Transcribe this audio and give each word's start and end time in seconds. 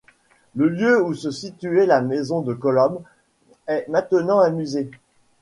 Le 0.55 0.67
lieu 0.67 0.99
où 1.03 1.13
se 1.13 1.29
situait 1.29 1.85
la 1.85 2.01
maison 2.01 2.41
de 2.41 2.55
Colomb 2.55 3.03
est 3.67 3.85
maintenant 3.87 4.39
un 4.39 4.49
musée. 4.49 4.89